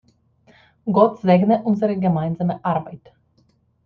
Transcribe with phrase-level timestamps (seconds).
[0.95, 3.11] Gott segne unsere gemeinsame Arbeit!